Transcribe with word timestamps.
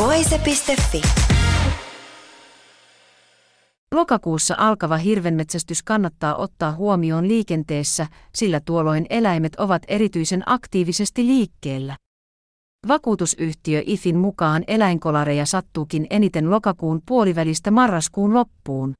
Voise.fi. 0.00 1.02
Lokakuussa 3.94 4.54
alkava 4.58 4.96
hirvenmetsästys 4.96 5.82
kannattaa 5.82 6.36
ottaa 6.36 6.72
huomioon 6.72 7.28
liikenteessä, 7.28 8.06
sillä 8.34 8.60
tuolloin 8.64 9.06
eläimet 9.10 9.56
ovat 9.56 9.82
erityisen 9.88 10.42
aktiivisesti 10.46 11.26
liikkeellä. 11.26 11.96
Vakuutusyhtiö 12.88 13.82
IFin 13.86 14.16
mukaan 14.16 14.64
eläinkolareja 14.66 15.46
sattuukin 15.46 16.06
eniten 16.10 16.50
lokakuun 16.50 17.02
puolivälistä 17.06 17.70
marraskuun 17.70 18.34
loppuun. 18.34 18.94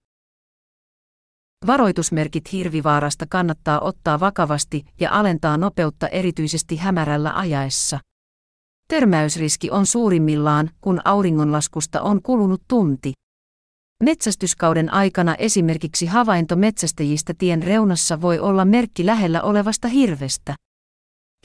Varoitusmerkit 1.66 2.52
hirvivaarasta 2.52 3.26
kannattaa 3.30 3.80
ottaa 3.80 4.20
vakavasti 4.20 4.84
ja 5.00 5.10
alentaa 5.12 5.56
nopeutta 5.56 6.08
erityisesti 6.08 6.76
hämärällä 6.76 7.32
ajaessa. 7.38 7.98
Törmäysriski 8.90 9.70
on 9.70 9.86
suurimmillaan, 9.86 10.70
kun 10.80 11.00
auringonlaskusta 11.04 12.02
on 12.02 12.22
kulunut 12.22 12.62
tunti. 12.68 13.12
Metsästyskauden 14.02 14.92
aikana 14.92 15.34
esimerkiksi 15.34 16.06
havainto 16.06 16.56
metsästäjistä 16.56 17.34
tien 17.38 17.62
reunassa 17.62 18.20
voi 18.20 18.38
olla 18.38 18.64
merkki 18.64 19.06
lähellä 19.06 19.42
olevasta 19.42 19.88
hirvestä. 19.88 20.54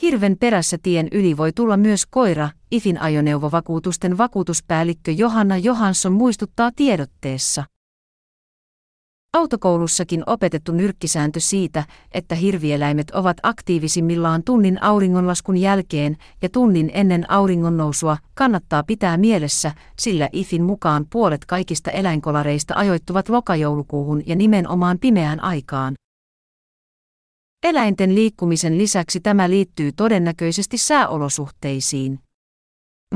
Hirven 0.02 0.38
perässä 0.38 0.78
tien 0.84 1.08
yli 1.12 1.38
voi 1.38 1.54
tulla 1.54 1.78
myös 1.78 2.06
koira, 2.06 2.50
IFin 2.72 3.02
ajoneuvovakuutusten 3.02 4.18
vakuutuspäällikkö 4.18 5.12
Johanna 5.12 5.58
Johansson 5.58 6.14
muistuttaa 6.14 6.72
tiedotteessa. 6.76 7.64
Autokoulussakin 9.36 10.24
opetettu 10.26 10.72
nyrkkisääntö 10.72 11.40
siitä, 11.40 11.84
että 12.12 12.36
hirvieläimet 12.36 13.12
ovat 13.12 13.38
aktiivisimmillaan 13.44 14.44
tunnin 14.44 14.84
auringonlaskun 14.84 15.58
jälkeen 15.58 16.18
ja 16.42 16.50
tunnin 16.50 16.92
ennen 16.94 17.32
auringonnousua, 17.32 18.18
kannattaa 18.34 18.84
pitää 18.84 19.18
mielessä, 19.18 19.72
sillä 20.00 20.30
IFin 20.32 20.64
mukaan 20.64 21.06
puolet 21.10 21.46
kaikista 21.46 21.92
eläinkolareista 21.92 22.74
ajoittuvat 22.78 23.30
lokajoulukuuhun 23.30 24.24
ja 24.26 24.36
nimenomaan 24.36 25.00
pimeään 25.00 25.44
aikaan. 25.44 25.96
Eläinten 27.64 28.16
liikkumisen 28.16 28.78
lisäksi 28.78 29.20
tämä 29.20 29.50
liittyy 29.50 29.92
todennäköisesti 29.92 30.78
sääolosuhteisiin. 30.78 32.20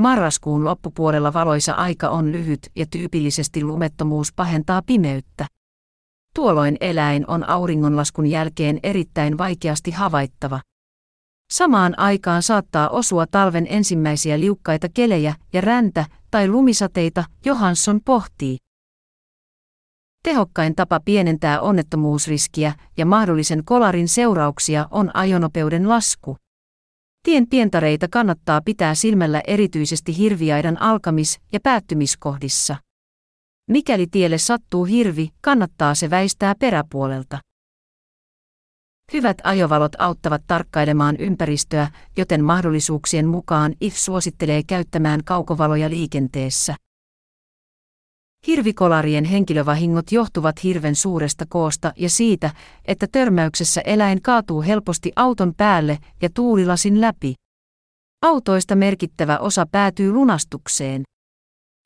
Marraskuun 0.00 0.64
loppupuolella 0.64 1.32
valoisa 1.32 1.72
aika 1.72 2.08
on 2.08 2.32
lyhyt 2.32 2.60
ja 2.76 2.86
tyypillisesti 2.90 3.64
lumettomuus 3.64 4.32
pahentaa 4.32 4.82
pimeyttä. 4.86 5.46
Tuolloin 6.34 6.76
eläin 6.80 7.24
on 7.28 7.48
auringonlaskun 7.48 8.26
jälkeen 8.26 8.80
erittäin 8.82 9.38
vaikeasti 9.38 9.90
havaittava. 9.90 10.60
Samaan 11.52 11.98
aikaan 11.98 12.42
saattaa 12.42 12.88
osua 12.88 13.26
talven 13.26 13.66
ensimmäisiä 13.70 14.40
liukkaita 14.40 14.88
kelejä 14.94 15.34
ja 15.52 15.60
räntä- 15.60 16.06
tai 16.30 16.48
lumisateita, 16.48 17.24
Johansson 17.44 18.00
pohtii. 18.04 18.56
Tehokkain 20.24 20.74
tapa 20.74 21.00
pienentää 21.04 21.60
onnettomuusriskiä 21.60 22.72
ja 22.96 23.06
mahdollisen 23.06 23.64
kolarin 23.64 24.08
seurauksia 24.08 24.88
on 24.90 25.16
ajonopeuden 25.16 25.88
lasku. 25.88 26.36
Tien 27.22 27.48
pientareita 27.48 28.08
kannattaa 28.08 28.60
pitää 28.64 28.94
silmällä 28.94 29.42
erityisesti 29.46 30.18
hirviaidan 30.18 30.76
alkamis- 30.80 31.38
ja 31.52 31.60
päättymiskohdissa. 31.62 32.76
Mikäli 33.70 34.06
tielle 34.06 34.38
sattuu 34.38 34.84
hirvi, 34.84 35.28
kannattaa 35.40 35.94
se 35.94 36.10
väistää 36.10 36.54
peräpuolelta. 36.54 37.38
Hyvät 39.12 39.36
ajovalot 39.44 39.92
auttavat 39.98 40.42
tarkkailemaan 40.46 41.16
ympäristöä, 41.16 41.90
joten 42.16 42.44
mahdollisuuksien 42.44 43.26
mukaan 43.26 43.74
IF 43.80 43.96
suosittelee 43.96 44.62
käyttämään 44.66 45.20
kaukovaloja 45.24 45.90
liikenteessä. 45.90 46.74
Hirvikolarien 48.46 49.24
henkilövahingot 49.24 50.12
johtuvat 50.12 50.64
hirven 50.64 50.94
suuresta 50.94 51.44
koosta 51.48 51.92
ja 51.96 52.10
siitä, 52.10 52.50
että 52.84 53.06
törmäyksessä 53.12 53.80
eläin 53.80 54.22
kaatuu 54.22 54.62
helposti 54.62 55.12
auton 55.16 55.54
päälle 55.56 55.98
ja 56.22 56.28
tuulilasin 56.34 57.00
läpi. 57.00 57.34
Autoista 58.22 58.76
merkittävä 58.76 59.38
osa 59.38 59.66
päätyy 59.72 60.12
lunastukseen. 60.12 61.02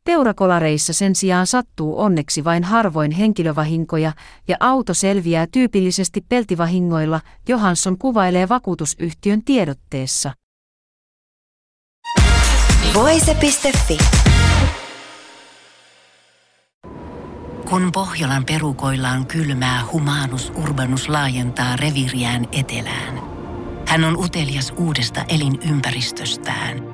Teurakolareissa 0.05 0.93
sen 0.93 1.15
sijaan 1.15 1.47
sattuu 1.47 2.01
onneksi 2.01 2.45
vain 2.45 2.65
harvoin 2.65 3.11
henkilövahinkoja 3.11 4.13
ja 4.49 4.57
auto 4.61 4.95
selviää 4.95 5.47
tyypillisesti 5.53 6.21
peltivahingoilla, 6.29 7.21
Johansson 7.49 7.99
kuvailee 7.99 8.49
vakuutusyhtiön 8.49 9.45
tiedotteessa. 9.45 10.33
Voise.fi. 12.95 13.99
Kun 17.69 17.93
Pohjolan 17.93 18.45
perukoillaan 18.45 19.27
kylmää, 19.27 19.83
humanus 19.93 20.53
urbanus 20.63 21.09
laajentaa 21.09 21.77
reviriään 21.77 22.47
etelään. 22.53 23.21
Hän 23.89 24.05
on 24.05 24.17
utelias 24.17 24.73
uudesta 24.77 25.25
elinympäristöstään– 25.29 26.83